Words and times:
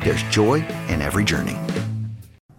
there's 0.00 0.22
joy 0.24 0.64
in 0.88 1.02
every 1.02 1.24
journey. 1.24 1.56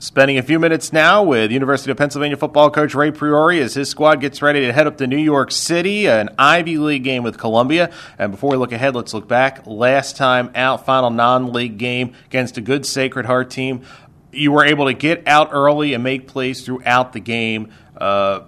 Spending 0.02 0.38
a 0.38 0.42
few 0.42 0.60
minutes 0.60 0.94
now 0.94 1.24
with 1.24 1.52
University 1.52 1.92
of 1.92 1.98
Pennsylvania 1.98 2.38
football 2.38 2.72
coach 2.72 2.96
Ray 2.96 3.12
Priore 3.12 3.60
as 3.60 3.74
his 3.74 3.90
squad 3.90 4.22
gets 4.22 4.42
ready 4.42 4.62
to 4.62 4.72
head 4.72 4.88
up 4.88 4.98
to 5.00 5.08
New 5.08 5.18
York 5.18 5.52
City, 5.52 6.08
an 6.08 6.30
Ivy 6.40 6.78
League 6.78 7.04
game 7.04 7.22
with 7.22 7.38
Columbia. 7.38 7.92
And 8.18 8.32
before 8.32 8.52
we 8.52 8.56
look 8.56 8.72
ahead, 8.72 8.96
let's 8.96 9.14
look 9.14 9.28
back. 9.28 9.68
Last 9.68 10.16
time 10.16 10.52
out, 10.56 10.86
final 10.86 11.10
non 11.10 11.52
league 11.52 11.78
game 11.78 12.14
against 12.28 12.58
a 12.58 12.62
good 12.62 12.86
Sacred 12.86 13.26
Heart 13.26 13.50
team. 13.50 13.82
You 14.32 14.54
were 14.54 14.64
able 14.64 14.86
to 14.86 14.94
get 14.94 15.28
out 15.28 15.50
early 15.52 15.94
and 15.94 16.02
make 16.02 16.28
plays 16.28 16.64
throughout 16.64 17.12
the 17.12 17.20
game. 17.20 17.74
Uh, 17.98 18.44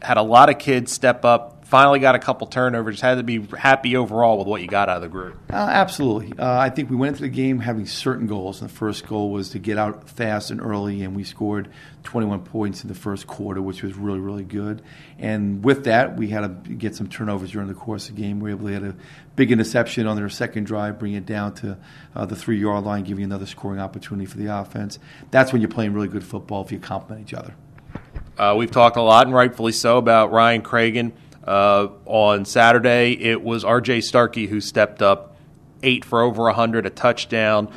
had 0.00 0.16
a 0.16 0.22
lot 0.22 0.48
of 0.48 0.60
kids 0.60 0.92
step 0.92 1.24
up, 1.24 1.57
finally 1.68 1.98
got 1.98 2.14
a 2.14 2.18
couple 2.18 2.46
turnovers. 2.46 3.00
Had 3.00 3.16
to 3.16 3.22
be 3.22 3.46
happy 3.56 3.94
overall 3.94 4.38
with 4.38 4.46
what 4.46 4.62
you 4.62 4.66
got 4.66 4.88
out 4.88 4.96
of 4.96 5.02
the 5.02 5.08
group. 5.08 5.36
Uh, 5.52 5.56
absolutely. 5.56 6.36
Uh, 6.38 6.58
I 6.58 6.70
think 6.70 6.88
we 6.88 6.96
went 6.96 7.16
into 7.16 7.22
the 7.22 7.28
game 7.28 7.58
having 7.58 7.84
certain 7.84 8.26
goals. 8.26 8.62
And 8.62 8.70
the 8.70 8.74
first 8.74 9.06
goal 9.06 9.30
was 9.30 9.50
to 9.50 9.58
get 9.58 9.76
out 9.76 10.08
fast 10.08 10.50
and 10.50 10.62
early, 10.62 11.02
and 11.02 11.14
we 11.14 11.24
scored 11.24 11.68
21 12.04 12.40
points 12.44 12.82
in 12.82 12.88
the 12.88 12.94
first 12.94 13.26
quarter, 13.26 13.60
which 13.60 13.82
was 13.82 13.94
really, 13.94 14.18
really 14.18 14.44
good. 14.44 14.80
And 15.18 15.62
with 15.62 15.84
that, 15.84 16.16
we 16.16 16.28
had 16.28 16.64
to 16.64 16.70
get 16.70 16.96
some 16.96 17.06
turnovers 17.06 17.50
during 17.50 17.68
the 17.68 17.74
course 17.74 18.08
of 18.08 18.16
the 18.16 18.22
game. 18.22 18.40
We 18.40 18.50
were 18.50 18.56
able 18.56 18.68
to 18.68 18.72
get 18.72 18.82
a 18.82 18.96
big 19.36 19.52
interception 19.52 20.06
on 20.06 20.16
their 20.16 20.30
second 20.30 20.64
drive, 20.64 20.98
bring 20.98 21.12
it 21.12 21.26
down 21.26 21.54
to 21.56 21.76
uh, 22.16 22.24
the 22.24 22.36
three 22.36 22.58
yard 22.58 22.84
line, 22.84 23.04
giving 23.04 23.24
another 23.24 23.46
scoring 23.46 23.78
opportunity 23.78 24.24
for 24.24 24.38
the 24.38 24.46
offense. 24.46 24.98
That's 25.30 25.52
when 25.52 25.60
you're 25.60 25.70
playing 25.70 25.92
really 25.92 26.08
good 26.08 26.24
football 26.24 26.64
if 26.64 26.72
you 26.72 26.78
complement 26.78 27.28
each 27.28 27.34
other. 27.34 27.54
Uh, 28.38 28.54
we've 28.56 28.70
talked 28.70 28.96
a 28.96 29.02
lot, 29.02 29.26
and 29.26 29.34
rightfully 29.34 29.72
so, 29.72 29.98
about 29.98 30.32
Ryan 30.32 30.62
Cragen. 30.62 31.12
Uh, 31.48 31.88
on 32.04 32.44
Saturday, 32.44 33.12
it 33.12 33.42
was 33.42 33.64
R.J. 33.64 34.02
Starkey 34.02 34.46
who 34.46 34.60
stepped 34.60 35.00
up, 35.00 35.34
eight 35.82 36.04
for 36.04 36.20
over 36.20 36.42
100, 36.42 36.84
a 36.84 36.90
touchdown, 36.90 37.72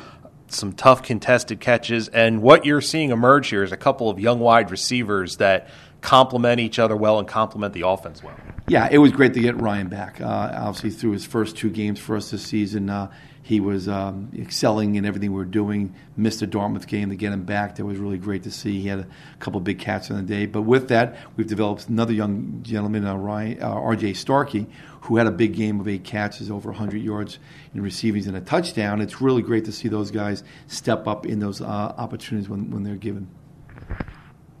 some 0.48 0.74
tough 0.74 1.02
contested 1.02 1.58
catches. 1.58 2.08
And 2.08 2.42
what 2.42 2.66
you're 2.66 2.82
seeing 2.82 3.12
emerge 3.12 3.48
here 3.48 3.62
is 3.62 3.72
a 3.72 3.78
couple 3.78 4.10
of 4.10 4.20
young 4.20 4.40
wide 4.40 4.70
receivers 4.70 5.38
that 5.38 5.70
complement 6.02 6.60
each 6.60 6.78
other 6.78 6.94
well 6.94 7.18
and 7.18 7.26
complement 7.26 7.72
the 7.72 7.86
offense 7.86 8.22
well. 8.22 8.36
Yeah, 8.72 8.88
it 8.90 8.96
was 8.96 9.12
great 9.12 9.34
to 9.34 9.40
get 9.40 9.60
Ryan 9.60 9.88
back. 9.88 10.18
Uh, 10.18 10.50
obviously, 10.54 10.88
through 10.88 11.10
his 11.10 11.26
first 11.26 11.58
two 11.58 11.68
games 11.68 12.00
for 12.00 12.16
us 12.16 12.30
this 12.30 12.42
season, 12.42 12.88
uh, 12.88 13.12
he 13.42 13.60
was 13.60 13.86
um, 13.86 14.30
excelling 14.34 14.94
in 14.94 15.04
everything 15.04 15.30
we 15.30 15.36
were 15.36 15.44
doing. 15.44 15.94
Missed 16.16 16.40
the 16.40 16.46
Dartmouth 16.46 16.86
game 16.86 17.10
to 17.10 17.14
get 17.14 17.34
him 17.34 17.44
back. 17.44 17.76
That 17.76 17.84
was 17.84 17.98
really 17.98 18.16
great 18.16 18.44
to 18.44 18.50
see. 18.50 18.80
He 18.80 18.88
had 18.88 19.00
a 19.00 19.06
couple 19.40 19.60
big 19.60 19.78
catches 19.78 20.12
on 20.12 20.16
the 20.16 20.22
day. 20.22 20.46
But 20.46 20.62
with 20.62 20.88
that, 20.88 21.18
we've 21.36 21.46
developed 21.46 21.90
another 21.90 22.14
young 22.14 22.60
gentleman, 22.62 23.06
uh, 23.06 23.14
Ryan, 23.14 23.62
uh, 23.62 23.66
R.J. 23.72 24.14
Starkey, 24.14 24.66
who 25.02 25.18
had 25.18 25.26
a 25.26 25.30
big 25.30 25.54
game 25.54 25.78
of 25.78 25.86
eight 25.86 26.04
catches, 26.04 26.50
over 26.50 26.70
100 26.70 26.96
yards 27.02 27.38
in 27.74 27.82
receiving 27.82 28.26
and 28.26 28.38
a 28.38 28.40
touchdown. 28.40 29.02
It's 29.02 29.20
really 29.20 29.42
great 29.42 29.66
to 29.66 29.72
see 29.72 29.88
those 29.88 30.10
guys 30.10 30.44
step 30.66 31.06
up 31.06 31.26
in 31.26 31.40
those 31.40 31.60
uh, 31.60 31.64
opportunities 31.98 32.48
when, 32.48 32.70
when 32.70 32.84
they're 32.84 32.96
given. 32.96 33.28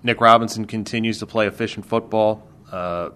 Nick 0.02 0.20
Robinson 0.20 0.66
continues 0.66 1.18
to 1.20 1.26
play 1.26 1.46
efficient 1.46 1.86
football. 1.86 2.46
Uh, 2.70 3.10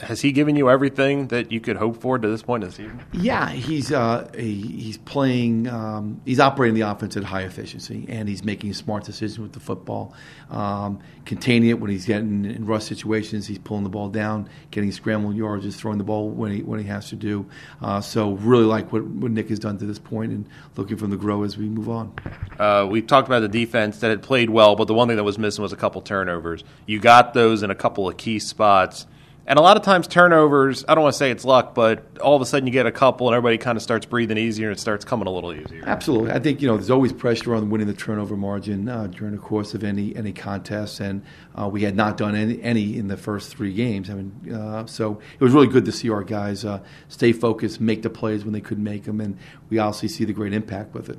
has 0.00 0.20
he 0.20 0.32
given 0.32 0.56
you 0.56 0.70
everything 0.70 1.28
that 1.28 1.52
you 1.52 1.60
could 1.60 1.76
hope 1.76 2.00
for 2.00 2.18
to 2.18 2.28
this 2.28 2.42
point 2.42 2.64
of 2.64 2.70
the 2.70 2.76
season? 2.76 3.02
Yeah, 3.12 3.50
he's 3.50 3.92
uh, 3.92 4.30
he, 4.36 4.60
he's 4.60 4.98
playing. 4.98 5.68
Um, 5.68 6.20
he's 6.24 6.40
operating 6.40 6.74
the 6.74 6.82
offense 6.82 7.16
at 7.16 7.24
high 7.24 7.42
efficiency, 7.42 8.06
and 8.08 8.28
he's 8.28 8.44
making 8.44 8.72
smart 8.74 9.04
decisions 9.04 9.38
with 9.38 9.52
the 9.52 9.60
football, 9.60 10.14
um, 10.50 11.00
containing 11.24 11.70
it 11.70 11.80
when 11.80 11.90
he's 11.90 12.06
getting 12.06 12.44
in 12.44 12.66
rush 12.66 12.84
situations. 12.84 13.46
He's 13.46 13.58
pulling 13.58 13.84
the 13.84 13.90
ball 13.90 14.08
down, 14.08 14.48
getting 14.70 14.90
scrambled 14.92 15.36
yards, 15.36 15.64
just 15.64 15.80
throwing 15.80 15.98
the 15.98 16.04
ball 16.04 16.28
when 16.30 16.52
he 16.52 16.62
when 16.62 16.80
he 16.80 16.86
has 16.86 17.08
to 17.10 17.16
do. 17.16 17.46
Uh, 17.82 18.00
so 18.00 18.32
really 18.32 18.64
like 18.64 18.92
what, 18.92 19.04
what 19.04 19.30
Nick 19.30 19.48
has 19.50 19.58
done 19.58 19.78
to 19.78 19.86
this 19.86 19.98
point, 19.98 20.32
and 20.32 20.48
looking 20.76 20.96
for 20.96 21.04
him 21.04 21.10
to 21.10 21.16
grow 21.16 21.42
as 21.42 21.58
we 21.58 21.68
move 21.68 21.88
on. 21.88 22.12
Uh, 22.58 22.86
we've 22.90 23.06
talked 23.06 23.28
about 23.28 23.40
the 23.40 23.48
defense 23.48 23.98
that 23.98 24.10
had 24.10 24.22
played 24.22 24.50
well, 24.50 24.76
but 24.76 24.86
the 24.86 24.94
one 24.94 25.08
thing 25.08 25.16
that 25.16 25.24
was 25.24 25.38
missing 25.38 25.62
was 25.62 25.72
a 25.72 25.76
couple 25.76 26.00
turnovers. 26.00 26.64
You 26.86 27.00
got 27.00 27.34
those 27.34 27.62
in 27.62 27.70
a 27.70 27.74
couple 27.74 28.08
of 28.08 28.16
key 28.16 28.38
spots. 28.38 29.06
And 29.50 29.58
a 29.58 29.62
lot 29.62 29.76
of 29.76 29.82
times 29.82 30.06
turnovers, 30.06 30.84
I 30.86 30.94
don't 30.94 31.02
want 31.02 31.12
to 31.12 31.18
say 31.18 31.32
it's 31.32 31.44
luck, 31.44 31.74
but 31.74 32.18
all 32.18 32.36
of 32.36 32.40
a 32.40 32.46
sudden 32.46 32.68
you 32.68 32.72
get 32.72 32.86
a 32.86 32.92
couple 32.92 33.26
and 33.26 33.34
everybody 33.34 33.58
kind 33.58 33.76
of 33.76 33.82
starts 33.82 34.06
breathing 34.06 34.38
easier 34.38 34.68
and 34.68 34.78
it 34.78 34.80
starts 34.80 35.04
coming 35.04 35.26
a 35.26 35.30
little 35.32 35.52
easier. 35.52 35.82
Absolutely. 35.84 36.30
I 36.30 36.38
think, 36.38 36.62
you 36.62 36.68
know, 36.68 36.76
there's 36.76 36.88
always 36.88 37.12
pressure 37.12 37.56
on 37.56 37.68
winning 37.68 37.88
the 37.88 37.92
turnover 37.92 38.36
margin 38.36 38.88
uh, 38.88 39.08
during 39.08 39.34
the 39.34 39.40
course 39.40 39.74
of 39.74 39.82
any 39.82 40.14
any 40.14 40.32
contest. 40.32 41.00
And 41.00 41.24
uh, 41.60 41.68
we 41.68 41.82
had 41.82 41.96
not 41.96 42.16
done 42.16 42.36
any, 42.36 42.62
any 42.62 42.96
in 42.96 43.08
the 43.08 43.16
first 43.16 43.50
three 43.50 43.72
games. 43.72 44.08
I 44.08 44.14
mean, 44.14 44.54
uh, 44.54 44.86
so 44.86 45.20
it 45.34 45.42
was 45.42 45.52
really 45.52 45.66
good 45.66 45.84
to 45.86 45.90
see 45.90 46.10
our 46.10 46.22
guys 46.22 46.64
uh, 46.64 46.78
stay 47.08 47.32
focused, 47.32 47.80
make 47.80 48.02
the 48.02 48.10
plays 48.10 48.44
when 48.44 48.52
they 48.52 48.60
couldn't 48.60 48.84
make 48.84 49.02
them. 49.02 49.20
And 49.20 49.36
we 49.68 49.80
obviously 49.80 50.10
see 50.10 50.24
the 50.24 50.32
great 50.32 50.52
impact 50.52 50.94
with 50.94 51.10
it. 51.10 51.18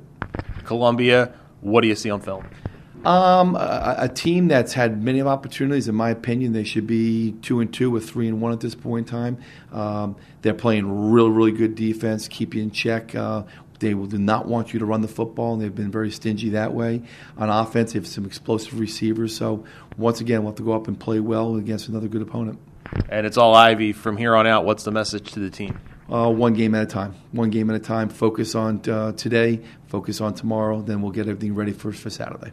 Columbia, 0.64 1.34
what 1.60 1.82
do 1.82 1.88
you 1.88 1.94
see 1.94 2.08
on 2.08 2.22
film? 2.22 2.46
Um, 3.04 3.56
a, 3.56 3.96
a, 3.98 4.08
team 4.08 4.46
that's 4.48 4.72
had 4.72 5.02
many 5.02 5.20
opportunities, 5.22 5.88
in 5.88 5.94
my 5.94 6.10
opinion, 6.10 6.52
they 6.52 6.62
should 6.62 6.86
be 6.86 7.32
two 7.42 7.60
and 7.60 7.72
two 7.72 7.94
or 7.94 7.98
three 7.98 8.28
and 8.28 8.40
one 8.40 8.52
at 8.52 8.60
this 8.60 8.76
point 8.76 9.08
in 9.08 9.10
time. 9.10 9.38
Um, 9.72 10.16
they're 10.42 10.54
playing 10.54 11.10
real, 11.10 11.28
really 11.28 11.50
good 11.50 11.74
defense, 11.74 12.28
keep 12.28 12.54
you 12.54 12.62
in 12.62 12.70
check. 12.70 13.14
Uh, 13.14 13.42
they 13.80 13.94
will 13.94 14.06
do 14.06 14.18
not 14.18 14.46
want 14.46 14.72
you 14.72 14.78
to 14.78 14.86
run 14.86 15.00
the 15.00 15.08
football, 15.08 15.54
and 15.54 15.60
they've 15.60 15.74
been 15.74 15.90
very 15.90 16.12
stingy 16.12 16.50
that 16.50 16.72
way. 16.72 17.02
On 17.36 17.50
offense, 17.50 17.92
they 17.92 17.98
have 17.98 18.06
some 18.06 18.24
explosive 18.24 18.78
receivers. 18.78 19.36
So 19.36 19.64
once 19.96 20.20
again, 20.20 20.42
we'll 20.42 20.52
have 20.52 20.58
to 20.58 20.62
go 20.62 20.72
up 20.72 20.86
and 20.86 20.98
play 20.98 21.18
well 21.18 21.56
against 21.56 21.88
another 21.88 22.06
good 22.06 22.22
opponent. 22.22 22.60
And 23.08 23.26
it's 23.26 23.36
all 23.36 23.54
Ivy 23.54 23.92
from 23.92 24.16
here 24.16 24.36
on 24.36 24.46
out. 24.46 24.64
What's 24.64 24.84
the 24.84 24.92
message 24.92 25.32
to 25.32 25.40
the 25.40 25.50
team? 25.50 25.80
Uh, 26.08 26.30
one 26.30 26.54
game 26.54 26.74
at 26.76 26.82
a 26.84 26.86
time. 26.86 27.14
One 27.32 27.50
game 27.50 27.70
at 27.70 27.76
a 27.76 27.80
time. 27.80 28.08
Focus 28.08 28.54
on 28.54 28.80
uh, 28.88 29.12
today. 29.12 29.60
Focus 29.88 30.20
on 30.20 30.34
tomorrow. 30.34 30.82
Then 30.82 31.02
we'll 31.02 31.12
get 31.12 31.26
everything 31.26 31.54
ready 31.54 31.72
for 31.72 31.92
for 31.92 32.10
Saturday. 32.10 32.52